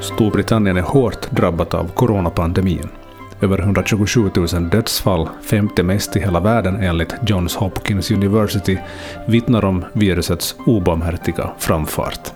Storbritannien 0.00 0.76
är 0.76 0.82
hårt 0.82 1.30
drabbat 1.30 1.74
av 1.74 1.88
coronapandemin. 1.94 2.88
Över 3.40 3.58
127 3.58 4.30
000 4.36 4.70
dödsfall, 4.70 5.28
femte 5.42 5.82
mest 5.82 6.16
i 6.16 6.20
hela 6.20 6.40
världen 6.40 6.76
enligt 6.76 7.14
Johns 7.26 7.56
Hopkins 7.56 8.10
University, 8.10 8.78
vittnar 9.26 9.64
om 9.64 9.84
virusets 9.92 10.56
obarmhärtiga 10.66 11.50
framfart. 11.58 12.32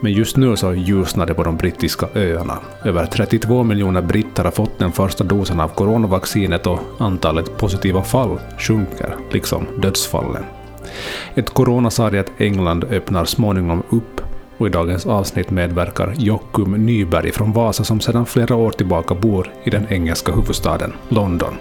Men 0.00 0.12
just 0.12 0.36
nu 0.36 0.56
så 0.56 0.74
ljusnar 0.74 1.26
det 1.26 1.34
på 1.34 1.42
de 1.42 1.56
brittiska 1.56 2.08
öarna. 2.14 2.58
Över 2.84 3.06
32 3.06 3.62
miljoner 3.62 4.02
britter 4.02 4.44
har 4.44 4.50
fått 4.50 4.78
den 4.78 4.92
första 4.92 5.24
dosen 5.24 5.60
av 5.60 5.68
coronavaccinet 5.68 6.66
och 6.66 6.80
antalet 6.98 7.56
positiva 7.58 8.02
fall 8.02 8.40
sjunker, 8.58 9.16
liksom 9.30 9.66
dödsfallen. 9.82 10.44
Ett 11.34 11.50
coronasargat 11.50 12.26
England 12.38 12.84
öppnar 12.84 13.24
småningom 13.24 13.82
upp 13.90 14.20
och 14.58 14.66
i 14.66 14.70
dagens 14.70 15.06
avsnitt 15.06 15.50
medverkar 15.50 16.14
Jockum 16.18 16.86
Nyberg 16.86 17.32
från 17.32 17.52
Vasa 17.52 17.84
som 17.84 18.00
sedan 18.00 18.26
flera 18.26 18.56
år 18.56 18.70
tillbaka 18.70 19.14
bor 19.14 19.52
i 19.64 19.70
den 19.70 19.86
engelska 19.90 20.32
huvudstaden 20.32 20.92
London. 21.08 21.54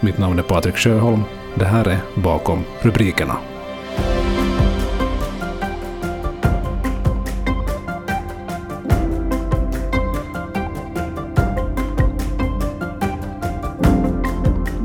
Mitt 0.00 0.18
namn 0.18 0.38
är 0.38 0.42
Patrik 0.42 0.76
Sjöholm. 0.76 1.22
Det 1.54 1.64
här 1.64 1.88
är 1.88 1.98
Bakom 2.22 2.64
rubrikerna. 2.82 3.36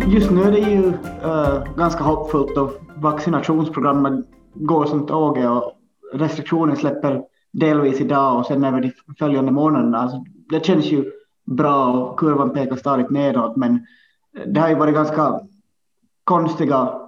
Just 0.07 0.31
nu 0.31 0.43
är 0.43 0.51
det 0.51 0.59
ju 0.59 0.87
uh, 0.87 1.63
ganska 1.77 2.03
hoppfullt 2.03 2.57
och 2.57 2.71
vaccinationsprogrammet 2.95 4.25
går 4.53 4.85
som 4.85 5.05
tåget 5.05 5.49
och 5.49 5.73
restriktioner 6.13 6.75
släpper 6.75 7.21
delvis 7.53 8.01
idag 8.01 8.39
och 8.39 8.45
sen 8.45 8.63
över 8.63 8.81
de 8.81 8.91
följande 9.19 9.51
månaderna. 9.51 9.97
Alltså, 9.97 10.23
det 10.49 10.65
känns 10.65 10.85
ju 10.85 11.11
bra 11.45 11.93
och 11.93 12.19
kurvan 12.19 12.53
pekar 12.53 12.75
stadigt 12.75 13.09
nedåt 13.09 13.55
men 13.55 13.85
det 14.45 14.59
har 14.59 14.69
ju 14.69 14.75
varit 14.75 14.93
ganska 14.93 15.39
konstiga 16.23 16.99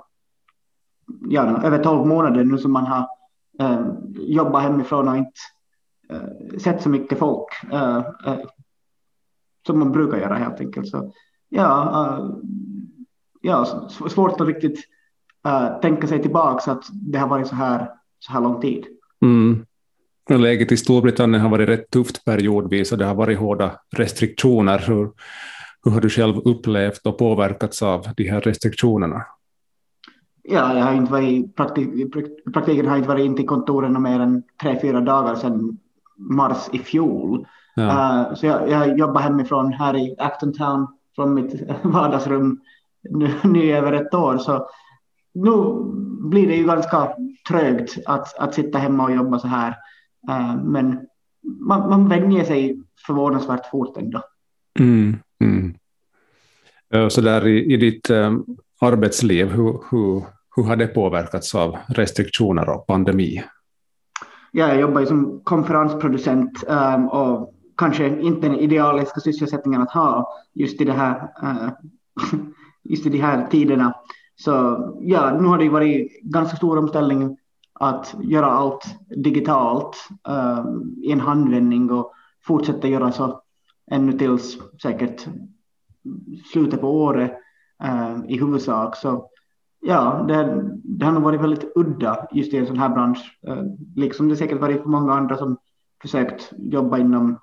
ja, 1.30 1.64
över 1.64 1.84
12 1.84 2.08
månader 2.08 2.44
nu 2.44 2.58
som 2.58 2.72
man 2.72 2.86
har 2.86 3.08
eh, 3.60 3.88
jobbat 4.16 4.64
hemifrån 4.64 5.08
och 5.08 5.18
inte 5.18 5.32
eh, 6.10 6.58
sett 6.60 6.82
så 6.82 6.90
mycket 6.90 7.20
folk 7.20 7.48
eh, 7.72 7.98
eh 7.98 8.40
som 9.68 9.80
man 9.80 9.92
brukar 9.92 10.18
göra 10.18 10.36
helt 10.36 10.60
enkelt. 10.60 10.88
Så, 10.88 11.14
ja, 11.50 12.06
eh, 12.06 12.30
ja, 13.42 13.66
svårt 13.90 14.42
att 14.42 14.48
riktigt 14.48 14.80
eh, 15.46 15.80
tänka 15.80 16.08
sig 16.08 16.22
tillbaka 16.22 16.72
att 16.72 16.84
det 16.92 17.18
har 17.18 17.28
varit 17.28 17.48
så 17.48 17.56
här, 17.56 17.90
så 18.20 18.32
här 18.32 18.42
lång 18.42 18.62
tid. 18.62 18.86
Mm. 19.22 19.66
Läget 20.30 20.72
i 20.72 20.78
Storbritannien 20.78 21.42
har 21.42 21.50
varit 21.50 21.70
rätt 21.70 21.90
tufft 21.90 22.26
periodvis 22.26 22.92
och 22.92 22.98
det 22.98 23.06
har 23.06 23.16
varit 23.16 23.40
hårda 23.40 23.72
restriktioner. 23.98 24.84
Hur, 24.88 25.12
hur 25.84 25.92
har 25.92 26.02
du 26.02 26.10
själv 26.10 26.38
upplevt 26.38 27.06
och 27.06 27.18
påverkats 27.18 27.82
av 27.82 28.08
de 28.18 28.30
här 28.30 28.42
restriktionerna? 28.42 29.26
Ja, 30.44 30.78
jag 30.78 30.86
har 30.86 30.94
inte 30.94 31.12
varit, 31.12 31.56
praktik, 31.56 32.14
praktiken 32.54 32.88
har 32.88 32.98
inte 32.98 33.10
varit 33.10 33.26
in 33.26 33.36
till 33.36 33.48
kontoren 33.48 34.02
mer 34.02 34.20
än 34.20 34.44
tre, 34.62 34.80
fyra 34.82 35.02
dagar 35.02 35.36
sedan 35.36 35.78
mars 36.18 36.70
i 36.74 36.80
fjol. 36.80 37.48
Ja. 37.76 37.84
Uh, 37.84 38.36
så 38.36 38.46
jag, 38.46 38.70
jag 38.70 39.00
jobbar 39.00 39.22
hemifrån 39.22 39.74
här 39.74 39.96
i 39.98 40.16
Acton 40.18 40.54
Town 40.54 40.88
från 41.16 41.34
mitt 41.34 41.54
vardagsrum 41.84 42.62
nu, 43.10 43.30
nu 43.44 43.72
över 43.72 43.94
ett 43.94 44.14
år. 44.14 44.38
Så 44.38 44.70
nu 45.34 45.52
blir 46.30 46.48
det 46.48 46.56
ju 46.56 46.66
ganska 46.66 47.10
trögt 47.48 47.98
att, 48.06 48.38
att 48.40 48.54
sitta 48.54 48.78
hemma 48.78 49.04
och 49.04 49.16
jobba 49.16 49.40
så 49.40 49.48
här. 49.48 49.76
Uh, 50.30 50.64
men 50.64 51.08
man, 51.60 51.90
man 51.90 52.10
vänjer 52.10 52.44
sig 52.44 52.82
förvånansvärt 53.08 53.70
fort 53.72 53.98
ändå. 53.98 54.22
Mm, 54.80 55.18
mm. 55.42 55.76
Så 57.10 57.22
där 57.22 57.48
i, 57.48 57.74
i 57.74 57.78
ditt 57.78 58.10
um, 58.10 58.46
arbetsliv, 58.82 59.48
hur, 59.48 59.80
hur, 59.92 60.24
hur 60.56 60.64
har 60.64 60.76
det 60.76 60.88
påverkats 60.88 61.56
av 61.56 61.78
restriktioner 61.88 62.70
och 62.70 62.88
pandemi? 62.88 63.44
Ja, 64.52 64.68
jag 64.68 64.80
jobbar 64.80 65.02
ju 65.02 65.08
som 65.08 65.42
konferensproducent 65.44 66.64
um, 66.68 67.10
och 67.10 67.54
kanske 67.78 68.20
inte 68.20 68.48
den 68.48 68.60
idealiska 68.60 69.20
sysselsättningen 69.20 69.82
att 69.82 69.92
ha 69.92 70.34
just 70.54 70.82
i 70.82 70.86
det 70.86 70.94
här 70.94 71.30
uh, 71.44 71.70
just 72.84 73.06
i 73.06 73.10
de 73.10 73.18
här 73.18 73.48
tiderna. 73.48 73.94
Så 74.36 74.52
ja, 75.02 75.38
nu 75.42 75.48
har 75.48 75.58
det 75.58 75.70
varit 75.70 76.22
ganska 76.22 76.58
stor 76.58 76.78
omställning 76.78 77.38
att 77.80 78.16
göra 78.20 78.46
allt 78.46 78.98
digitalt 79.10 80.08
uh, 80.30 80.66
i 81.04 81.12
en 81.12 81.20
handvändning 81.20 81.92
och 81.92 82.14
fortsätta 82.44 82.88
göra 82.88 83.12
så 83.12 83.42
ännu 83.92 84.18
tills 84.18 84.58
säkert 84.82 85.28
slutet 86.52 86.82
på 86.82 87.04
året 87.04 87.32
uh, 87.84 88.26
i 88.28 88.40
huvudsak. 88.40 88.96
Så 88.96 89.30
ja, 89.82 90.26
det, 90.28 90.70
det 90.84 91.06
har 91.06 91.12
nog 91.12 91.24
varit 91.24 91.42
väldigt 91.42 91.72
udda 91.76 92.28
just 92.32 92.54
i 92.54 92.58
en 92.58 92.68
sån 92.68 92.78
här 92.78 92.90
bransch, 92.90 93.40
uh, 93.48 93.64
liksom 93.96 94.30
det 94.30 94.36
säkert 94.36 94.62
varit 94.62 94.82
för 94.82 94.90
många 94.90 95.14
andra 95.14 95.38
som 95.38 95.58
försökt 96.02 96.54
jobba 96.58 96.98
inom 96.98 97.40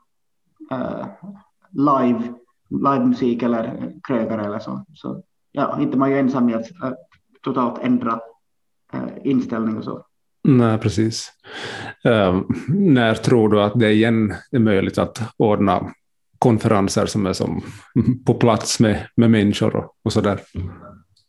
live, 1.70 2.34
livemusik 2.68 3.42
eller 3.42 3.94
krögare 4.02 4.44
eller 4.44 4.58
så. 4.58 4.84
så 4.94 5.22
ja, 5.52 5.80
inte 5.80 5.98
man 5.98 6.10
ju 6.10 6.18
ensam 6.18 6.48
i 6.48 6.54
att 6.54 6.66
totalt 7.42 7.78
ändra 7.78 8.20
inställning 9.24 9.76
och 9.76 9.84
så. 9.84 10.04
Nej, 10.44 10.78
precis. 10.78 11.32
Uh, 12.06 12.42
när 12.68 13.14
tror 13.14 13.48
du 13.48 13.62
att 13.62 13.72
det 13.74 13.92
igen 13.92 14.34
är 14.50 14.58
möjligt 14.58 14.98
att 14.98 15.20
ordna 15.36 15.92
konferenser 16.38 17.06
som 17.06 17.26
är 17.26 17.32
som 17.32 17.62
på 18.26 18.34
plats 18.34 18.80
med, 18.80 19.06
med 19.16 19.30
människor 19.30 19.76
och, 19.76 19.96
och 20.04 20.12
så 20.12 20.20
där? 20.20 20.40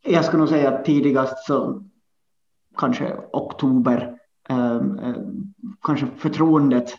Jag 0.06 0.25
skulle 0.25 0.40
nog 0.40 0.50
säga 0.50 0.72
att 0.72 0.85
tidigast 0.85 1.46
så 1.47 1.84
kanske 2.78 3.16
oktober, 3.34 4.18
Uh, 4.52 4.75
uh, 4.75 5.16
kanske 5.81 6.07
förtroendet 6.18 6.90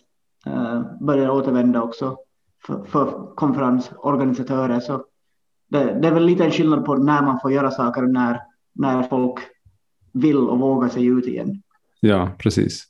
uh, 0.46 0.82
börjar 1.00 1.30
återvända 1.30 1.82
också 1.82 2.16
för, 2.66 2.84
för 2.84 3.34
konferensorganisatörer. 3.34 4.80
Så 4.80 5.04
det, 5.68 5.98
det, 6.00 6.08
är 6.08 6.12
väl 6.12 6.24
lite 6.24 6.44
en 6.44 6.50
skillnad 6.50 6.84
på 6.84 6.94
när 6.94 7.22
man 7.22 7.40
får 7.40 7.52
göra 7.52 7.70
saker 7.70 8.02
och 8.02 8.10
när, 8.10 8.40
när 8.72 9.02
folk 9.02 9.38
vill 10.12 10.36
och 10.36 10.58
vågar 10.58 10.88
sig 10.88 11.06
ut 11.06 11.26
igen. 11.26 11.62
Ja, 12.06 12.30
precis. 12.38 12.84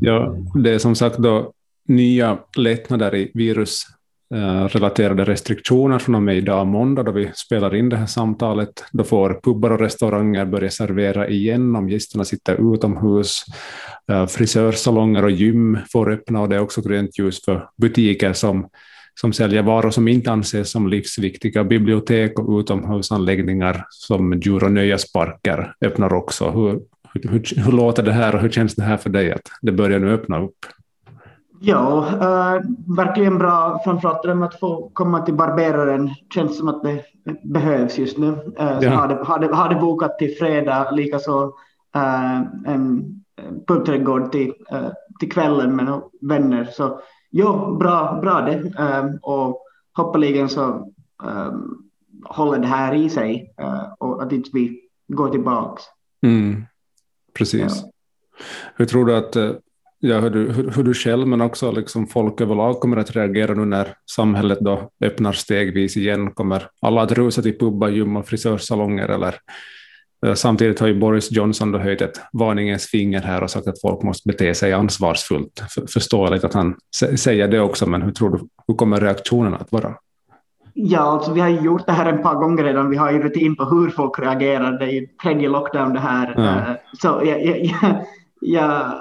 Ja, 0.00 0.36
det 0.54 0.70
är 0.70 0.78
som 0.78 0.94
sagt 0.94 1.18
då 1.18 1.52
nya 1.88 2.38
lättnader 2.56 3.14
i 3.14 3.30
virusrelaterade 3.34 5.22
eh, 5.22 5.26
restriktioner 5.26 5.98
från 5.98 6.14
och 6.14 6.22
med 6.22 6.36
idag 6.36 6.66
måndag 6.66 7.02
då 7.02 7.12
vi 7.12 7.30
spelar 7.34 7.74
in 7.74 7.88
det 7.88 7.96
här 7.96 8.06
samtalet. 8.06 8.84
Då 8.92 9.04
får 9.04 9.40
pubbar 9.42 9.70
och 9.70 9.80
restauranger 9.80 10.44
börja 10.44 10.70
servera 10.70 11.28
igen 11.28 11.76
om 11.76 11.88
gästerna 11.88 12.24
sitter 12.24 12.74
utomhus. 12.74 13.44
Eh, 14.10 14.26
frisörsalonger 14.26 15.24
och 15.24 15.30
gym 15.30 15.78
får 15.92 16.12
öppna 16.12 16.40
och 16.40 16.48
det 16.48 16.56
är 16.56 16.60
också 16.60 16.82
grönt 16.82 17.18
ljus 17.18 17.44
för 17.44 17.68
butiker 17.76 18.32
som 18.32 18.68
som 19.20 19.32
säljer 19.32 19.62
varor 19.62 19.90
som 19.90 20.08
inte 20.08 20.32
anses 20.32 20.70
som 20.70 20.88
livsviktiga. 20.88 21.64
Bibliotek 21.64 22.38
och 22.38 22.58
utomhusanläggningar 22.60 23.86
som 23.90 24.40
djur 24.40 24.64
och 24.64 24.72
nöjesparker 24.72 25.74
öppnar 25.84 26.14
också. 26.14 26.50
Hur, 26.50 26.80
hur, 27.12 27.62
hur, 27.64 27.72
låter 27.72 28.02
det 28.02 28.12
här 28.12 28.34
och 28.34 28.40
hur 28.40 28.50
känns 28.50 28.74
det 28.74 28.82
här 28.82 28.96
för 28.96 29.10
dig 29.10 29.32
att 29.32 29.50
det 29.62 29.72
börjar 29.72 30.00
nu 30.00 30.14
öppna 30.14 30.42
upp? 30.42 30.66
Ja, 31.64 32.06
äh, 32.08 32.62
verkligen 32.96 33.38
bra. 33.38 33.80
Framförallt 33.84 34.22
det 34.22 34.34
med 34.34 34.48
att 34.48 34.60
få 34.60 34.90
komma 34.92 35.20
till 35.20 35.34
barberaren 35.34 36.10
känns 36.34 36.58
som 36.58 36.68
att 36.68 36.82
det 36.82 37.04
behövs 37.42 37.98
just 37.98 38.18
nu. 38.18 38.52
Äh, 38.58 38.80
så 38.80 38.84
ja. 38.84 39.06
det, 39.06 39.54
har 39.54 39.68
det 39.68 39.80
bokat 39.80 40.18
till 40.18 40.34
fredag, 40.38 40.90
likaså 40.90 41.52
äh, 41.94 42.40
en 42.66 43.04
pubträdgård 43.66 44.32
till, 44.32 44.52
äh, 44.70 44.86
till 45.20 45.32
kvällen 45.32 45.76
med 45.76 46.00
vänner. 46.20 46.68
Så 46.72 47.00
Jo, 47.34 47.76
bra, 47.76 48.18
bra 48.22 48.40
det. 48.40 48.72
Och 49.22 49.62
hoppeligen 49.96 50.48
så 50.48 50.92
håller 52.24 52.58
det 52.58 52.66
här 52.66 52.94
i 52.94 53.10
sig 53.10 53.54
och 53.98 54.22
att 54.22 54.32
inte 54.32 54.50
vi 54.52 54.80
går 55.08 55.28
tillbaks. 55.28 55.82
Mm, 56.22 56.64
precis. 57.34 57.60
Ja. 57.60 57.90
Hur 58.76 58.84
tror 58.84 59.06
du 59.06 59.16
att 59.16 59.36
eh, 59.36 59.52
ja, 59.98 60.20
hur, 60.20 60.30
du, 60.30 60.52
hur, 60.52 60.70
hur, 60.70 60.82
du 60.82 60.94
själv 60.94 61.26
men 61.26 61.40
också 61.40 61.72
liksom 61.72 62.06
folk 62.06 62.40
överlag 62.40 62.80
kommer 62.80 62.96
att 62.96 63.16
reagera 63.16 63.54
nu 63.54 63.64
när 63.64 63.94
samhället 64.10 64.58
då 64.60 64.90
öppnar 65.04 65.32
stegvis 65.32 65.96
igen? 65.96 66.30
Kommer 66.30 66.68
alla 66.80 67.02
att 67.02 67.12
rusa 67.12 67.42
till 67.42 67.58
pubbar, 67.58 67.88
gym 67.88 68.16
och 68.16 68.28
frisörsalonger 68.28 69.08
eller 69.08 69.34
Eh, 70.26 70.34
samtidigt 70.34 70.80
har 70.80 70.86
ju 70.86 70.98
Boris 70.98 71.32
Johnson 71.32 71.72
då 71.72 71.78
höjt 71.78 72.00
ett 72.00 72.20
varningens 72.32 72.86
finger 72.86 73.20
här 73.20 73.42
och 73.42 73.50
sagt 73.50 73.66
att 73.66 73.80
folk 73.80 74.02
måste 74.02 74.28
bete 74.28 74.54
sig 74.54 74.72
ansvarsfullt. 74.72 75.62
Förståeligt 75.92 76.44
att 76.44 76.54
han 76.54 76.76
säger 77.16 77.48
det 77.48 77.60
också, 77.60 77.86
men 77.86 78.02
hur 78.02 78.12
tror 78.12 78.30
du, 78.30 78.48
hur 78.66 78.74
kommer 78.74 79.00
reaktionerna 79.00 79.56
att 79.56 79.72
vara? 79.72 79.94
Ja, 80.74 81.00
alltså 81.00 81.32
vi 81.32 81.40
har 81.40 81.48
gjort 81.48 81.86
det 81.86 81.92
här 81.92 82.12
en 82.12 82.22
par 82.22 82.34
gånger 82.34 82.64
redan. 82.64 82.90
Vi 82.90 82.96
har 82.96 83.10
ju 83.12 83.22
rutin 83.22 83.56
på 83.56 83.64
hur 83.64 83.90
folk 83.90 84.18
reagerar. 84.18 84.78
Det 84.78 84.84
är 84.84 85.00
ju 85.00 85.06
tredje 85.06 85.48
lockdown 85.48 85.92
det 85.92 86.00
här. 86.00 86.38
Eh, 86.38 86.76
så 86.98 87.08
jag, 87.24 87.44
jag, 87.44 87.72
jag, 88.40 88.92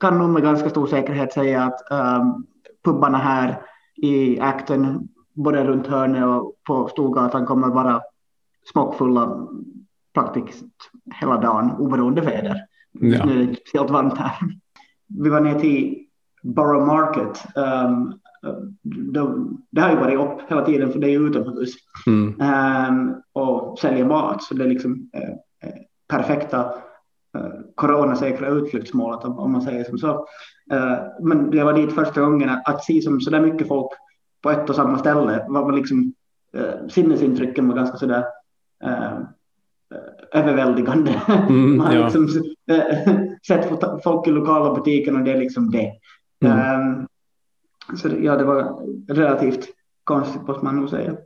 kan 0.00 0.18
nog 0.18 0.30
med 0.30 0.42
ganska 0.42 0.70
stor 0.70 0.86
säkerhet 0.86 1.32
säga 1.32 1.62
att 1.62 1.80
um, 1.90 2.46
pubbarna 2.84 3.18
här 3.18 3.60
i 3.96 4.40
Acton, 4.40 5.08
både 5.34 5.64
runt 5.64 5.86
hörnet 5.86 6.24
och 6.24 6.54
på 6.66 6.88
Storgatan 6.88 7.46
kommer 7.46 7.68
vara 7.68 8.00
smockfulla 8.72 9.48
praktiskt 10.14 10.64
hela 11.20 11.36
dagen 11.36 11.72
oberoende 11.78 12.20
väder. 12.20 12.60
Ja. 12.92 13.24
Nu 13.24 13.42
är 13.42 13.46
det 13.46 13.54
speciellt 13.54 13.90
varmt 13.90 14.18
här. 14.18 14.32
Vi 15.08 15.28
var 15.28 15.40
ner 15.40 15.60
till 15.60 16.06
Borough 16.42 16.86
Market. 16.86 17.46
Um, 17.56 18.14
de, 18.82 19.56
det 19.70 19.80
har 19.80 19.90
ju 19.90 19.96
varit 19.96 20.18
upp 20.18 20.50
hela 20.50 20.64
tiden 20.64 20.92
för 20.92 20.98
det 20.98 21.10
är 21.10 21.26
utomhus 21.26 21.74
mm. 22.06 22.40
um, 22.40 23.22
och 23.32 23.78
säljer 23.78 24.04
mat 24.04 24.42
så 24.42 24.54
det 24.54 24.64
är 24.64 24.68
liksom 24.68 24.92
uh, 24.92 25.34
perfekta 26.08 26.64
uh, 27.38 27.50
coronasäkra 27.74 28.48
utflyktsmålet 28.48 29.24
om, 29.24 29.38
om 29.38 29.52
man 29.52 29.62
säger 29.62 29.84
som 29.84 29.98
så. 29.98 30.10
Uh, 30.72 30.98
men 31.20 31.50
jag 31.52 31.64
var 31.64 31.72
dit 31.72 31.94
första 31.94 32.20
gången 32.20 32.50
att 32.64 32.84
se 32.84 33.02
som 33.02 33.20
så 33.20 33.30
där 33.30 33.40
mycket 33.40 33.68
folk 33.68 33.90
på 34.42 34.50
ett 34.50 34.70
och 34.70 34.76
samma 34.76 34.98
ställe 34.98 35.46
var 35.48 35.72
liksom 35.72 36.14
uh, 36.56 36.88
sinnesintrycken 36.88 37.68
var 37.68 37.76
ganska 37.76 37.96
sådär 37.96 38.24
uh, 38.84 39.20
överväldigande. 40.32 41.22
Mm, 41.48 41.76
Man 41.76 41.86
har 41.86 41.94
ja. 41.94 42.04
liksom 42.04 42.28
sett 43.46 43.68
folk 44.04 44.26
i 44.26 44.30
lokala 44.30 44.74
butiken 44.74 45.16
och 45.16 45.24
det 45.24 45.32
är 45.32 45.38
liksom 45.38 45.70
det. 45.70 45.92
Mm. 46.44 46.80
Um, 46.80 47.06
så 47.94 48.08
ja, 48.20 48.36
det 48.36 48.44
var 48.44 48.82
relativt 49.08 49.68
konstigt 50.04 50.46
måste 50.46 50.64
man 50.64 50.76
nog 50.76 50.90
säga. 50.90 51.16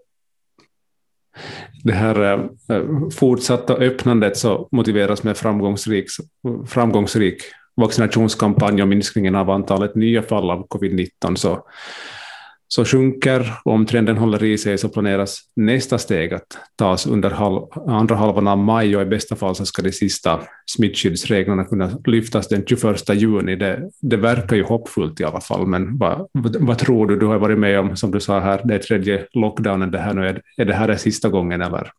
Det 1.85 1.93
här 1.93 2.23
eh, 2.23 2.77
eh, 2.77 2.85
fortsatta 3.13 3.75
öppnandet 3.75 4.37
så 4.37 4.69
motiveras 4.73 5.23
med 5.23 5.37
framgångsrik, 5.37 6.07
framgångsrik 6.67 7.43
vaccinationskampanj 7.77 8.83
och 8.83 8.89
minskningen 8.89 9.35
av 9.35 9.51
antalet 9.51 9.95
nya 9.95 10.23
fall 10.23 10.51
av 10.51 10.67
covid-19 10.69 11.35
så 11.35 11.67
så 12.75 12.85
sjunker 12.85 13.53
och 13.65 13.73
om 13.73 13.87
trenden 13.87 14.17
håller 14.17 14.45
i 14.45 14.59
sig 14.59 14.79
så 14.79 14.89
planeras 14.89 15.41
nästa 15.57 15.99
steg 15.99 16.35
att 16.35 16.59
tas 16.77 17.07
under 17.07 17.31
halv, 17.31 17.63
andra 17.87 18.17
halvan 18.17 18.49
av 18.49 18.59
maj 18.59 18.97
och 18.97 19.03
i 19.03 19.05
bästa 19.05 19.37
fall 19.37 19.55
så 19.55 19.67
ska 19.67 19.83
de 19.83 19.93
sista 19.93 20.41
smittskyddsreglerna 20.67 21.65
kunna 21.65 21.91
lyftas 22.05 22.49
den 22.49 22.65
21 22.67 23.09
juni. 23.09 23.57
Det, 23.57 23.91
det 24.01 24.17
verkar 24.17 24.57
ju 24.57 24.65
hoppfullt 24.65 25.21
i 25.21 25.25
alla 25.25 25.41
fall, 25.41 25.67
men 25.67 25.99
vad, 25.99 26.29
vad, 26.61 26.79
tror 26.79 27.07
du? 27.07 27.17
Du 27.17 27.27
har 27.27 27.39
varit 27.39 27.59
med 27.59 27.81
om, 27.81 27.97
som 27.97 28.11
du 28.11 28.21
sa 28.21 28.41
här, 28.41 28.61
det 28.65 28.75
är 28.75 28.79
tredje 28.79 29.27
lockdownen 29.33 29.91
det 29.91 29.99
här 29.99 30.15
nu. 30.15 30.27
Är, 30.27 30.43
är 30.57 30.65
det 30.65 30.75
här 30.75 30.89
det 30.89 30.99
sista 30.99 31.29
gången 31.29 31.63
eller? 31.63 31.93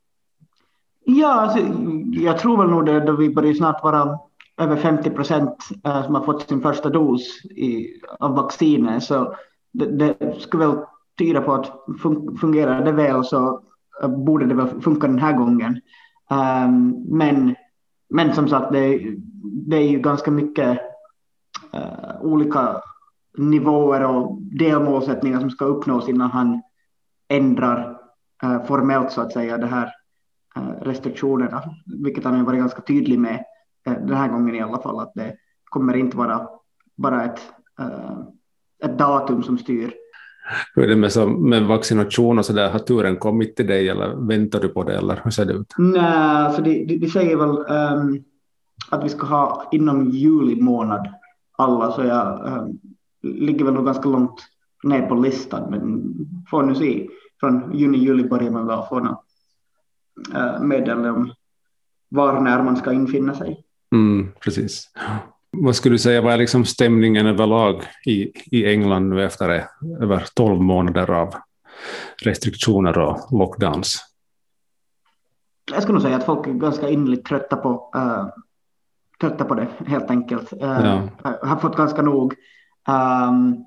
Ja, 1.06 1.32
alltså, 1.32 1.60
jag 2.12 2.40
tror 2.40 2.58
väl 2.58 2.70
nog 2.70 2.86
det 2.86 3.00
då 3.00 3.16
vi 3.16 3.30
börjar 3.30 3.54
snart 3.54 3.84
vara 3.84 4.20
över 4.58 4.76
50 4.76 5.10
procent 5.10 5.56
eh, 5.86 6.06
som 6.06 6.16
har 6.16 6.26
fått 6.26 6.50
sin 6.50 6.62
första 6.62 6.90
dos 6.90 7.46
i, 7.46 7.88
av 8.20 8.36
vaccinet. 8.36 9.04
Så 9.04 9.36
det, 9.72 9.86
det 9.86 10.42
skulle 10.42 10.68
väl 10.68 10.78
tyda 11.18 11.42
på 11.42 11.54
att 11.54 11.72
fun 12.02 12.38
fungerar 12.38 12.86
det 12.86 12.92
väl 12.92 13.24
så 13.24 13.62
eh, 14.04 14.10
borde 14.10 14.46
det 14.46 14.56
väl 14.56 14.82
funka 14.82 15.08
den 15.08 15.20
här 15.20 15.34
gången. 15.34 15.82
Um, 16.30 17.06
men, 17.18 17.56
men 18.10 18.34
som 18.34 18.48
sagt, 18.48 18.72
det, 18.72 19.00
det 19.44 19.78
är 19.78 19.90
ju 19.90 20.00
ganska 20.00 20.32
mycket 20.32 20.80
uh, 21.76 22.22
olika 22.22 22.82
nivåer 23.38 24.04
och 24.04 24.42
delmålsättningar 24.42 25.40
som 25.40 25.50
ska 25.50 25.66
uppnås 25.66 26.10
innan 26.10 26.32
han 26.32 26.62
ändrar 27.28 27.98
uh, 28.44 28.66
formellt 28.66 29.12
så 29.12 29.22
att 29.22 29.34
säga 29.34 29.58
det 29.58 29.68
här 29.68 29.92
uh, 30.58 30.82
restriktionerna, 30.82 31.64
vilket 32.04 32.24
han 32.24 32.36
har 32.36 32.46
varit 32.46 32.60
ganska 32.60 32.82
tydlig 32.82 33.20
med 33.20 33.44
den 33.84 34.18
här 34.18 34.28
gången 34.28 34.56
i 34.56 34.62
alla 34.62 34.82
fall, 34.82 35.00
att 35.00 35.14
det 35.16 35.36
kommer 35.64 35.96
inte 35.96 36.18
vara 36.18 36.48
bara 36.98 37.24
ett 37.24 37.40
ett 38.84 38.98
datum 38.98 39.44
som 39.44 39.58
styr. 39.58 39.94
Hur 40.76 40.84
är 40.84 40.88
det 40.88 40.96
med, 40.96 41.12
så, 41.12 41.28
med 41.28 41.68
vaccination 41.68 42.40
och 42.40 42.46
så 42.46 42.54
där, 42.54 42.70
har 42.70 42.80
turen 42.80 43.18
kommit 43.18 43.56
till 43.56 43.68
dig 43.68 43.90
eller 43.90 44.28
väntar 44.28 44.60
du 44.60 44.68
på 44.68 44.84
det 44.84 44.98
eller 44.98 45.22
hur 45.24 45.32
ser 45.32 45.46
det 45.46 45.54
ut? 45.54 45.74
Nej, 45.78 46.54
för 46.54 46.62
de, 46.62 46.86
de, 46.86 46.98
de 46.98 47.08
säger 47.08 47.36
väl 47.36 47.50
um, 47.50 48.24
att 48.90 49.04
vi 49.04 49.10
ska 49.10 49.28
ha 49.28 49.70
inom 49.72 50.10
juli 50.10 50.62
månad 50.62 51.08
alla, 51.58 51.92
så 51.92 52.04
jag 52.04 52.46
um, 52.46 52.80
ligger 53.24 53.66
väl 53.66 53.74
nog 53.74 53.86
ganska 53.86 54.10
långt 54.10 54.42
ner 54.84 55.02
på 55.02 55.16
listan, 55.16 55.72
men 55.72 56.14
får 56.50 56.64
nu 56.64 56.76
se. 56.76 57.08
Från 57.40 57.78
juni, 57.78 57.98
juli 57.98 58.24
börjar 58.24 58.52
man 58.52 58.68
väl 58.68 58.80
få 58.90 59.00
några 59.00 59.18
uh, 60.36 60.64
meddelande 60.64 61.12
om 61.12 61.34
var 62.10 62.42
när 62.42 62.64
man 62.64 62.76
ska 62.76 62.94
infinna 62.94 63.34
sig. 63.34 63.64
Mm, 63.92 64.32
precis. 64.44 64.90
Vad 65.58 65.76
skulle 65.76 65.94
du 65.94 66.00
säga, 66.00 66.22
vad 66.22 66.34
är 66.34 66.38
liksom 66.38 66.66
stämningen 66.66 67.28
överlag 67.28 67.84
i, 68.06 68.32
i 68.58 68.66
England 68.74 69.10
nu 69.10 69.26
efter 69.26 69.68
över 70.02 70.26
12 70.36 70.62
månader 70.62 71.12
av 71.12 71.36
restriktioner 72.24 72.98
och 72.98 73.18
lockdowns? 73.32 74.00
Jag 75.72 75.84
skulle 75.84 75.94
nog 75.94 76.02
säga 76.02 76.16
att 76.16 76.26
folk 76.26 76.48
är 76.48 76.54
ganska 76.54 76.90
innerligt 76.90 77.26
trötta 77.26 77.56
på, 77.56 77.92
uh, 77.96 78.28
trötta 79.22 79.46
på 79.46 79.56
det, 79.56 79.68
helt 79.88 80.10
enkelt. 80.10 80.54
Uh, 80.54 80.60
ja. 80.62 81.10
Har 81.42 81.56
fått 81.56 81.78
ganska 81.78 82.02
nog. 82.02 82.34
Um, 82.88 83.66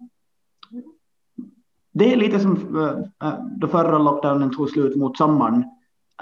det 1.93 2.13
är 2.13 2.17
lite 2.17 2.41
som 2.41 2.77
uh, 2.77 3.35
då 3.57 3.69
förra 3.69 3.99
lockdownen 3.99 4.57
tog 4.57 4.71
slut 4.71 4.97
mot 4.97 5.17
sommaren, 5.17 5.65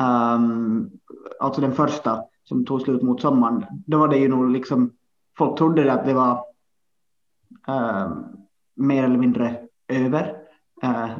um, 0.00 0.90
alltså 1.40 1.60
den 1.60 1.72
första 1.72 2.24
som 2.44 2.64
tog 2.64 2.82
slut 2.82 3.02
mot 3.02 3.20
sommaren. 3.20 3.64
Då 3.86 3.98
var 3.98 4.08
det 4.08 4.18
ju 4.18 4.28
nog 4.28 4.50
liksom 4.50 4.90
folk 5.38 5.58
trodde 5.58 5.92
att 5.92 6.04
det 6.04 6.14
var 6.14 6.44
äh, 7.68 8.10
mer 8.74 9.04
eller 9.04 9.18
mindre 9.18 9.60
över. 9.88 10.36
Äh, 10.82 11.10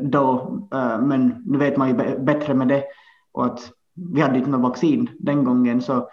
då, 0.00 0.32
äh, 0.72 1.00
men 1.00 1.42
nu 1.46 1.58
vet 1.58 1.76
man 1.76 1.88
ju 1.88 2.18
bättre 2.18 2.54
med 2.54 2.68
det 2.68 2.84
och 3.32 3.46
att 3.46 3.72
vi 3.94 4.20
hade 4.20 4.38
inte 4.38 4.50
något 4.50 4.70
vaccin 4.70 5.10
den 5.18 5.44
gången 5.44 5.82
så 5.82 6.08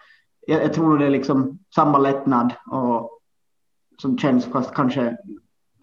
jag, 0.47 0.63
jag 0.63 0.73
tror 0.73 0.97
det 0.97 1.05
är 1.05 1.09
liksom 1.09 1.59
samma 1.75 1.97
lättnad 1.97 2.53
och 2.71 3.19
som 3.97 4.17
känns 4.17 4.45
fast 4.45 4.73
kanske, 4.73 5.17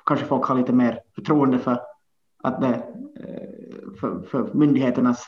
kanske 0.06 0.26
folk 0.26 0.44
har 0.44 0.54
lite 0.54 0.72
mer 0.72 1.00
förtroende 1.14 1.58
för 1.58 1.80
att 2.42 2.60
det 2.60 2.82
för, 4.00 4.22
för 4.22 4.54
myndigheternas 4.54 5.26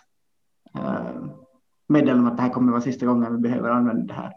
meddelande 1.88 2.31
att 2.31 2.37
det 2.37 2.43
här 2.43 2.50
kommer 2.50 2.69
att 2.69 2.73
vara 2.73 2.81
sista 2.81 3.06
gången 3.06 3.32
vi 3.37 3.40
behöver 3.40 3.70
använda 3.70 4.14
det 4.14 4.20
här 4.20 4.32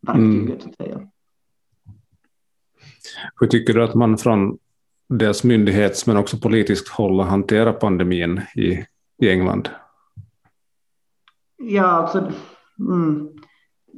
verktyget 0.00 0.48
mm. 0.48 0.60
så 0.60 0.68
att 0.68 0.76
säga. 0.76 1.08
Hur 3.40 3.46
tycker 3.46 3.74
du 3.74 3.84
att 3.84 3.94
man 3.94 4.18
från 4.18 4.58
dels 5.08 5.44
myndighets 5.44 6.06
men 6.06 6.16
också 6.16 6.36
politiskt 6.38 6.88
håll 6.88 7.20
hanterar 7.20 7.72
pandemin 7.72 8.40
i, 8.56 8.84
i 9.18 9.30
England? 9.30 9.68
Ja, 11.56 11.84
alltså, 11.84 12.32
mm, 12.78 13.28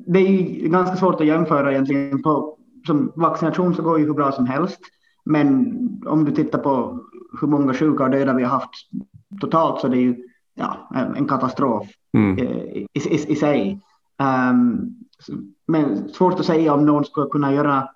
det 0.06 0.18
är 0.18 0.28
ju 0.28 0.68
ganska 0.68 0.96
svårt 0.96 1.20
att 1.20 1.26
jämföra 1.26 1.72
egentligen. 1.72 2.22
På, 2.22 2.58
som 2.86 3.12
vaccination 3.16 3.74
så 3.74 3.82
går 3.82 3.98
ju 3.98 4.06
hur 4.06 4.14
bra 4.14 4.32
som 4.32 4.46
helst. 4.46 4.80
Men 5.24 5.74
om 6.06 6.24
du 6.24 6.32
tittar 6.32 6.58
på 6.58 7.00
hur 7.40 7.48
många 7.48 7.74
sjuka 7.74 8.04
och 8.04 8.10
döda 8.10 8.34
vi 8.34 8.42
har 8.42 8.50
haft 8.50 8.70
totalt 9.40 9.80
så 9.80 9.88
det 9.88 9.96
är 9.96 10.00
ju 10.00 10.16
ja, 10.54 10.90
en 11.16 11.28
katastrof 11.28 11.86
mm. 12.16 12.38
i, 12.38 12.42
i, 12.92 13.00
i, 13.00 13.32
i, 13.32 13.36
sig. 13.36 13.80
Um, 14.50 14.94
men 15.66 16.08
svårt 16.08 16.40
att 16.40 16.46
säga 16.46 16.74
om 16.74 16.86
någon 16.86 17.04
skulle 17.04 17.26
kunna 17.26 17.54
göra 17.54 17.88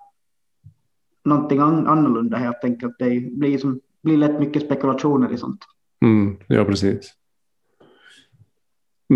någonting 1.29 1.59
annorlunda 1.59 2.37
helt 2.37 2.63
enkelt. 2.63 2.95
Det 2.99 3.31
blir, 3.31 3.57
som, 3.57 3.79
blir 4.03 4.17
lätt 4.17 4.39
mycket 4.39 4.65
spekulationer 4.65 5.33
i 5.33 5.37
sånt. 5.37 5.59
Mm, 6.05 6.37
ja, 6.47 6.65
precis. 6.65 7.13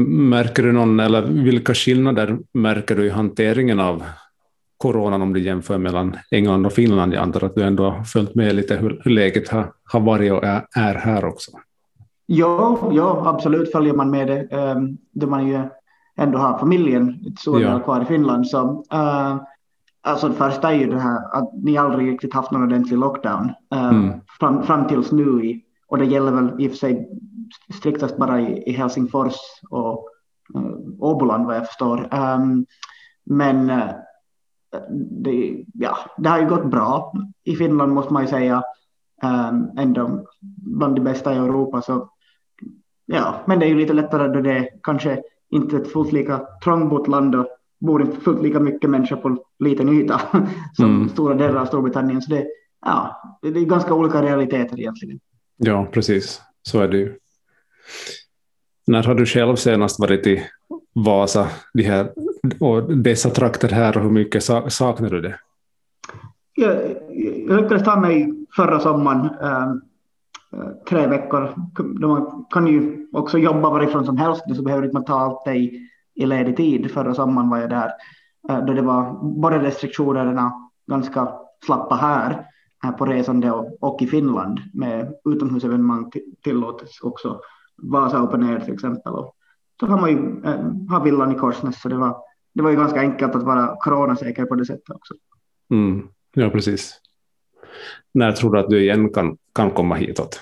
Märker 0.08 0.64
du 0.64 0.72
någon, 0.72 1.00
eller 1.00 1.22
vilka 1.22 1.74
skillnader 1.74 2.38
märker 2.54 2.96
du 2.96 3.06
i 3.06 3.10
hanteringen 3.10 3.80
av 3.80 4.04
coronan 4.78 5.22
om 5.22 5.34
du 5.34 5.40
jämför 5.40 5.78
mellan 5.78 6.18
England 6.32 6.66
och 6.66 6.74
Finland? 6.74 7.14
Jag 7.14 7.24
antar 7.24 7.44
att 7.44 7.56
du 7.56 7.64
ändå 7.64 7.90
har 7.90 8.04
följt 8.04 8.36
med 8.36 8.56
lite 8.56 8.76
hur, 8.76 9.02
hur 9.04 9.12
läget 9.12 9.50
har, 9.50 9.74
har 9.92 10.00
varit 10.00 10.32
och 10.32 10.44
är, 10.44 10.66
är 10.76 10.96
här 10.96 11.26
också. 11.26 11.52
Ja, 12.26 12.92
ja, 12.92 13.24
absolut 13.26 13.72
följer 13.72 13.94
man 13.94 14.10
med 14.10 14.28
det. 14.28 14.58
Um, 14.58 14.98
då 15.12 15.28
man 15.28 15.48
ju 15.48 15.60
ändå 16.18 16.38
har 16.38 16.58
familjen 16.58 17.26
ett 17.28 17.40
stora 17.40 17.62
ja. 17.62 17.80
kvar 17.80 18.02
i 18.02 18.06
Finland. 18.06 18.48
Så, 18.48 18.86
uh, 18.94 19.38
Alltså 20.06 20.30
det 20.30 20.36
första 20.36 20.72
är 20.72 20.76
ju 20.76 20.90
det 20.90 21.00
här 21.00 21.38
att 21.38 21.50
ni 21.54 21.78
aldrig 21.78 22.12
riktigt 22.12 22.34
haft 22.34 22.52
någon 22.52 22.64
ordentlig 22.64 22.98
lockdown 22.98 23.52
uh, 23.76 23.90
mm. 23.90 24.22
fram, 24.40 24.64
fram 24.64 24.88
tills 24.88 25.12
nu. 25.12 25.46
I, 25.46 25.64
och 25.88 25.98
det 25.98 26.06
gäller 26.06 26.32
väl 26.32 26.62
i 26.62 26.68
och 26.68 26.72
för 26.72 26.78
sig 26.78 27.10
striktast 27.74 28.18
bara 28.18 28.42
i, 28.42 28.70
i 28.70 28.72
Helsingfors 28.72 29.36
och 29.70 30.10
uh, 30.56 30.76
Åboland 31.00 31.46
vad 31.46 31.56
jag 31.56 31.68
förstår. 31.68 32.10
Um, 32.14 32.66
men 33.24 33.70
uh, 33.70 33.90
det, 35.10 35.66
ja, 35.74 35.98
det 36.18 36.30
har 36.30 36.40
ju 36.40 36.50
gått 36.50 36.66
bra. 36.66 37.14
I 37.44 37.56
Finland 37.56 37.94
måste 37.94 38.14
man 38.14 38.22
ju 38.22 38.28
säga 38.28 38.64
um, 39.24 39.72
ändå 39.78 40.26
bland 40.58 40.96
de 40.96 41.02
bästa 41.02 41.34
i 41.34 41.38
Europa. 41.38 41.82
Så, 41.82 42.10
ja, 43.06 43.36
men 43.46 43.60
det 43.60 43.66
är 43.66 43.70
ju 43.70 43.76
lite 43.76 43.94
lättare 43.94 44.28
då 44.28 44.42
det 44.42 44.58
är 44.58 44.70
kanske 44.84 45.22
inte 45.50 45.78
ett 45.78 45.92
fullt 45.92 46.12
lika 46.12 46.48
trångbott 46.64 47.08
land 47.08 47.36
och 47.36 47.48
bor 47.86 48.02
inte 48.02 48.22
fullt 48.22 48.42
lika 48.42 48.60
mycket 48.60 48.90
människor 48.90 49.16
på 49.16 49.38
liten 49.60 49.90
yta 49.90 50.22
som 50.74 50.86
mm. 50.86 51.10
stora 51.10 51.34
delar 51.34 51.62
av 51.62 51.66
Storbritannien. 51.66 52.22
Så 52.22 52.32
det 52.32 52.48
ja, 52.86 53.22
det 53.42 53.48
är 53.48 53.66
ganska 53.66 53.94
olika 53.94 54.22
realiteter 54.22 54.80
egentligen. 54.80 55.20
Ja, 55.58 55.88
precis. 55.92 56.42
Så 56.64 56.80
är 56.80 56.88
det 56.88 56.98
ju. 56.98 57.16
När 58.88 59.04
har 59.04 59.16
du 59.16 59.26
själv 59.26 59.56
senast 59.56 60.00
varit 60.00 60.28
i 60.28 60.44
Vasa 60.94 61.48
de 61.74 61.84
här, 61.84 62.12
och 62.60 62.98
dessa 62.98 63.30
trakter 63.30 63.70
här 63.70 63.98
och 63.98 64.04
hur 64.04 64.10
mycket 64.10 64.44
saknar 64.68 65.10
du 65.10 65.22
det? 65.22 65.40
Jag, 66.56 66.76
jag 67.48 67.62
lyckades 67.62 67.84
ta 67.84 68.00
mig 68.00 68.34
förra 68.56 68.80
sommaren 68.80 69.26
äh, 69.26 69.74
tre 70.90 71.08
veckor. 71.08 71.54
Man 72.00 72.46
kan 72.50 72.68
ju 72.68 73.08
också 73.14 73.38
jobba 73.38 73.70
varifrån 73.70 74.06
som 74.06 74.18
helst, 74.18 74.56
så 74.56 74.62
behöver 74.62 74.84
inte 74.84 74.94
man 74.94 75.06
ta 75.06 75.20
allt 75.20 75.46
det 75.46 75.52
i, 76.16 76.26
ledig 76.26 76.58
tid. 76.58 76.92
Förra 76.92 77.14
sommaren 77.14 77.50
var 77.50 77.58
jag 77.58 77.70
där 77.70 77.92
äh, 78.50 78.66
då 78.66 78.74
det 78.74 78.82
var 78.82 79.14
både 79.24 79.60
restriktionerna 79.60 80.70
ganska 80.88 81.34
slappa 81.66 81.96
här 81.96 82.46
på 82.98 83.06
resande 83.06 83.52
och, 83.52 83.78
och 83.80 84.02
i 84.02 84.08
Finland 84.08 84.60
med 84.74 85.14
utomhusevenemang 85.26 86.12
tillåtits 86.44 87.02
också. 87.02 87.42
Vasa 87.78 88.24
Open 88.24 88.44
Air 88.44 88.60
till 88.60 88.74
exempel. 88.74 89.14
Och 89.14 89.36
så 89.80 89.86
har 89.86 90.02
man 90.02 90.10
ju 90.10 90.44
äh, 90.46 90.90
har 90.90 91.04
villan 91.04 91.32
i 91.32 91.36
Korsnäs 91.36 91.82
så 91.82 91.90
det 91.90 91.98
var, 91.98 92.18
det 92.54 92.64
var 92.64 92.70
ju 92.70 92.76
ganska 92.76 93.00
enkelt 93.00 93.36
att 93.36 93.44
vara 93.44 93.76
coronasäker 93.80 94.46
på 94.46 94.56
det 94.56 94.66
sättet 94.66 94.96
också. 94.96 95.14
Mm, 95.72 96.08
ja, 96.34 96.50
precis. 96.50 97.00
När 98.14 98.32
tror 98.32 98.54
du 98.54 98.60
att 98.60 98.70
du 98.70 98.82
igen 98.82 99.14
kan, 99.14 99.38
kan 99.56 99.72
komma 99.72 99.96
hitåt? 99.96 100.40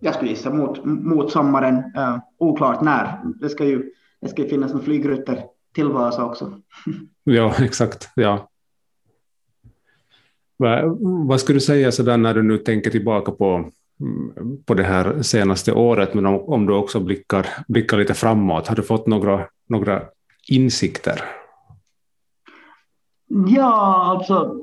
Jag 0.00 0.14
skulle 0.14 0.30
gissa 0.30 0.50
mot, 0.50 0.84
mot 0.84 1.32
sommaren, 1.32 1.76
uh, 1.76 2.18
oklart 2.38 2.80
när. 2.80 3.20
Det 3.40 3.48
ska 3.48 3.64
ju 3.64 3.90
det 4.20 4.28
ska 4.28 4.42
ju 4.42 4.48
finnas 4.48 4.72
en 4.72 4.82
flygrutter 4.82 5.44
till 5.74 5.88
Vasa 5.88 6.24
också. 6.24 6.52
ja, 7.24 7.54
exakt. 7.58 8.08
Ja. 8.14 8.48
Vad, 10.56 10.98
vad 11.26 11.40
skulle 11.40 11.56
du 11.56 11.60
säga 11.60 11.92
så 11.92 12.02
där 12.02 12.16
när 12.16 12.34
du 12.34 12.42
nu 12.42 12.58
tänker 12.58 12.90
tillbaka 12.90 13.32
på, 13.32 13.70
på 14.64 14.74
det 14.74 14.82
här 14.82 15.22
senaste 15.22 15.72
året, 15.72 16.14
men 16.14 16.26
om, 16.26 16.40
om 16.40 16.66
du 16.66 16.74
också 16.74 17.00
blickar, 17.00 17.46
blickar 17.68 17.98
lite 17.98 18.14
framåt, 18.14 18.66
har 18.66 18.76
du 18.76 18.82
fått 18.82 19.06
några, 19.06 19.46
några 19.68 20.02
insikter? 20.48 21.22
Ja, 23.48 24.04
alltså 24.04 24.60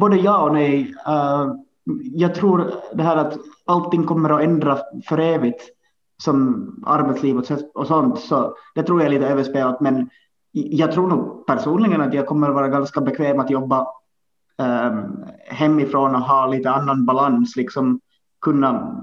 både 0.00 0.16
ja 0.16 0.42
och 0.42 0.52
nej. 0.52 0.94
Uh, 1.08 1.54
jag 2.02 2.34
tror 2.34 2.70
det 2.94 3.02
här 3.02 3.16
att 3.16 3.38
allting 3.64 4.04
kommer 4.04 4.30
att 4.30 4.42
ändra 4.42 4.78
för 5.08 5.18
evigt 5.18 5.62
som 6.22 6.68
arbetsliv 6.86 7.42
och 7.74 7.86
sånt, 7.86 8.18
så 8.18 8.56
det 8.74 8.82
tror 8.82 9.00
jag 9.00 9.06
är 9.06 9.10
lite 9.10 9.28
överspelat. 9.28 9.80
Men 9.80 10.10
jag 10.52 10.92
tror 10.92 11.08
nog 11.08 11.46
personligen 11.46 12.00
att 12.00 12.14
jag 12.14 12.26
kommer 12.26 12.48
att 12.48 12.54
vara 12.54 12.68
ganska 12.68 13.00
bekväm 13.00 13.40
att 13.40 13.50
jobba 13.50 13.86
um, 14.58 15.24
hemifrån 15.46 16.14
och 16.14 16.20
ha 16.20 16.46
lite 16.46 16.70
annan 16.70 17.06
balans, 17.06 17.56
liksom 17.56 18.00
kunna 18.40 19.02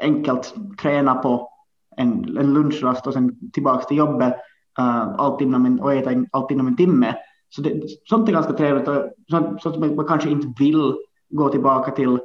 enkelt 0.00 0.54
träna 0.80 1.14
på 1.14 1.48
en, 1.96 2.38
en 2.38 2.54
lunchrast 2.54 3.06
och 3.06 3.12
sen 3.12 3.50
tillbaka 3.52 3.84
till 3.84 3.96
jobbet 3.96 4.34
uh, 4.80 5.14
allt 5.18 5.40
inom 5.40 5.66
en, 5.66 5.80
och 5.80 5.94
äta 5.94 6.10
allt 6.32 6.50
inom 6.50 6.66
en 6.66 6.76
timme. 6.76 7.14
Så 7.48 7.62
det, 7.62 7.82
sånt 8.04 8.28
är 8.28 8.32
ganska 8.32 8.52
trevligt 8.52 8.88
och 8.88 9.04
sånt, 9.30 9.62
sånt 9.62 9.96
man 9.96 10.06
kanske 10.06 10.30
inte 10.30 10.48
vill 10.58 10.94
gå 11.30 11.48
tillbaka 11.48 11.90
till 11.90 12.18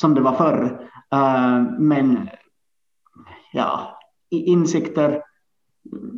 som 0.00 0.14
det 0.14 0.20
var 0.20 0.32
förr. 0.32 0.88
Uh, 1.14 1.78
men 1.78 2.28
ja, 3.56 3.98
insikter, 4.30 5.22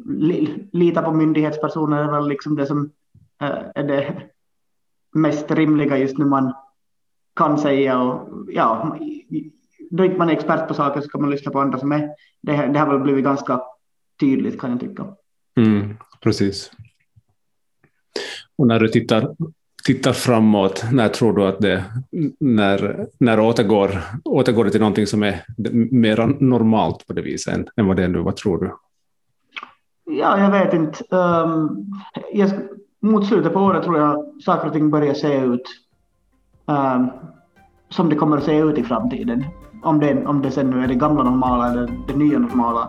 li, 0.06 0.68
lita 0.72 1.02
på 1.02 1.12
myndighetspersoner 1.12 2.04
är 2.04 2.12
väl 2.12 2.28
liksom 2.28 2.56
det 2.56 2.66
som 2.66 2.90
eh, 3.42 3.62
är 3.74 3.82
det 3.82 4.30
mest 5.14 5.50
rimliga 5.50 5.98
just 5.98 6.18
nu 6.18 6.24
man 6.24 6.52
kan 7.36 7.58
säga. 7.58 8.00
Och, 8.00 8.28
ja, 8.48 8.98
då 9.90 10.04
inte 10.04 10.18
man 10.18 10.28
är 10.28 10.32
expert 10.32 10.68
på 10.68 10.74
saker 10.74 11.00
så 11.00 11.08
kan 11.08 11.20
man 11.20 11.30
lyssna 11.30 11.52
på 11.52 11.60
andra 11.60 11.78
som 11.78 11.92
är. 11.92 12.08
Det, 12.42 12.66
det 12.66 12.78
har 12.78 12.86
väl 12.86 13.00
blivit 13.00 13.24
ganska 13.24 13.60
tydligt 14.20 14.60
kan 14.60 14.70
jag 14.70 14.80
tycka. 14.80 15.06
Mm, 15.56 15.96
precis. 16.20 16.70
Och 18.56 18.66
när 18.66 18.80
du 18.80 18.88
tittar, 18.88 19.36
tittar 19.88 20.12
framåt, 20.12 20.84
när 20.92 21.08
tror 21.08 21.32
du 21.32 21.46
att 21.46 21.60
det 21.60 21.84
när, 22.40 23.06
när 23.18 23.40
återgår, 23.40 23.98
återgår 24.24 24.64
det 24.64 24.70
till 24.70 24.80
någonting 24.80 25.06
som 25.06 25.22
är 25.22 25.44
mer 25.90 26.36
normalt 26.40 27.06
på 27.06 27.12
det 27.12 27.22
viset 27.22 27.54
än, 27.54 27.66
än 27.76 27.86
vad 27.86 27.96
det 27.96 28.04
är 28.04 28.08
nu? 28.08 28.18
Vad 28.18 28.36
tror 28.36 28.58
du? 28.58 28.74
Ja, 30.14 30.40
jag 30.40 30.50
vet 30.50 30.74
inte. 30.74 31.16
Um, 31.16 31.92
jag, 32.32 32.50
mot 33.00 33.26
slutet 33.26 33.52
på 33.52 33.60
året 33.60 33.82
tror 33.82 33.98
jag 33.98 34.42
saker 34.44 34.66
och 34.66 34.72
ting 34.72 34.90
börjar 34.90 35.14
se 35.14 35.36
ut 35.36 35.62
um, 36.66 37.10
som 37.88 38.08
det 38.08 38.16
kommer 38.16 38.36
att 38.36 38.44
se 38.44 38.58
ut 38.58 38.78
i 38.78 38.82
framtiden. 38.82 39.44
Om 39.82 40.00
det, 40.00 40.26
om 40.26 40.42
det 40.42 40.50
sen 40.50 40.70
nu 40.70 40.84
är 40.84 40.88
det 40.88 40.94
gamla 40.94 41.22
normala 41.22 41.70
eller 41.72 41.90
det 42.08 42.16
nya 42.16 42.38
normala, 42.38 42.88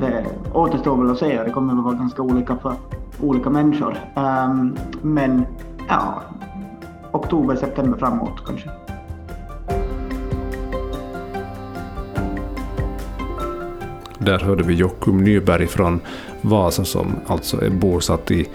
det 0.00 0.26
återstår 0.54 0.96
väl 0.96 1.10
att 1.10 1.18
se. 1.18 1.42
Det 1.42 1.50
kommer 1.50 1.78
att 1.78 1.84
vara 1.84 1.94
ganska 1.94 2.22
olika 2.22 2.56
för 2.56 2.74
olika 3.22 3.50
människor. 3.50 3.96
Um, 4.16 4.76
men 5.02 5.46
ja, 5.90 6.22
oktober, 7.12 7.56
september 7.56 7.98
framåt 7.98 8.42
kanske. 8.46 8.70
Där 14.18 14.38
hörde 14.38 14.62
vi 14.62 14.74
Jockum 14.74 15.24
Nyberg 15.24 15.66
från 15.66 16.00
Vasa 16.40 16.84
som 16.84 17.16
alltså 17.26 17.64
är 17.64 17.70
bosatt 17.70 18.30
i 18.30 18.48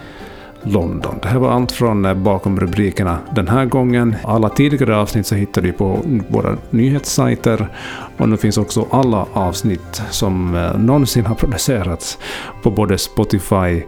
London. 0.62 1.14
Det 1.22 1.28
här 1.28 1.38
var 1.38 1.50
allt 1.50 1.72
från 1.72 2.04
eh, 2.04 2.14
bakom 2.14 2.60
rubrikerna 2.60 3.18
den 3.30 3.48
här 3.48 3.64
gången. 3.64 4.16
Alla 4.24 4.48
tidigare 4.48 4.96
avsnitt 4.96 5.26
så 5.26 5.34
hittar 5.34 5.62
du 5.62 5.72
på 5.72 6.00
våra 6.28 6.56
nyhetssajter 6.70 7.68
och 8.16 8.28
nu 8.28 8.36
finns 8.36 8.58
också 8.58 8.86
alla 8.90 9.26
avsnitt 9.32 10.02
som 10.10 10.54
eh, 10.54 10.78
någonsin 10.78 11.26
har 11.26 11.34
producerats 11.34 12.18
på 12.62 12.70
både 12.70 12.98
Spotify, 12.98 13.82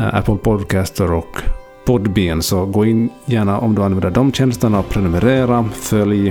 Eh, 0.00 0.14
Apple 0.14 0.36
Podcaster 0.36 1.12
och 1.12 1.42
Podbean. 1.90 2.42
Så 2.42 2.66
gå 2.66 2.84
in 2.84 3.10
gärna 3.24 3.58
om 3.58 3.74
du 3.74 3.82
använder 3.82 4.10
de 4.10 4.32
tjänsterna 4.32 4.78
och 4.78 4.88
prenumerera, 4.88 5.68
följ 5.72 6.28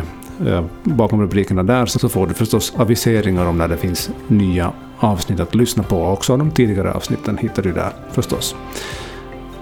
eh, 0.47 0.65
bakom 0.83 1.21
rubrikerna 1.21 1.63
där 1.63 1.85
så 1.85 2.09
får 2.09 2.27
du 2.27 2.33
förstås 2.33 2.73
aviseringar 2.77 3.45
om 3.45 3.57
när 3.57 3.67
det 3.67 3.77
finns 3.77 4.09
nya 4.27 4.71
avsnitt 4.99 5.39
att 5.39 5.55
lyssna 5.55 5.83
på. 5.83 6.05
Också 6.05 6.37
de 6.37 6.51
tidigare 6.51 6.93
avsnitten 6.93 7.37
hittar 7.37 7.63
du 7.63 7.71
där 7.71 7.91
förstås. 8.11 8.55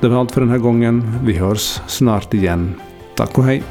Det 0.02 0.08
var 0.08 0.20
allt 0.20 0.32
för 0.32 0.42
den 0.42 0.50
här 0.50 0.58
gången. 0.58 1.20
Vi 1.24 1.34
hörs 1.34 1.82
snart 1.88 2.34
igen. 2.34 2.76
Tack 3.16 3.38
och 3.38 3.44
hej! 3.44 3.64